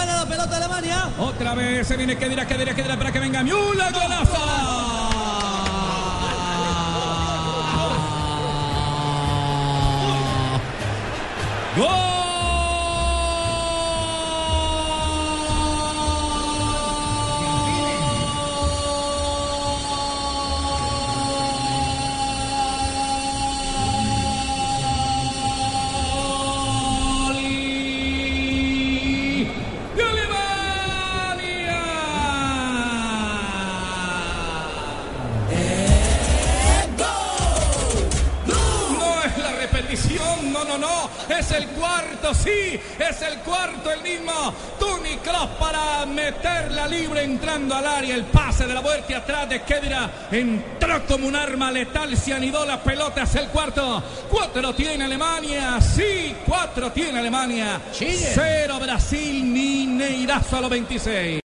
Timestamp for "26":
60.70-61.38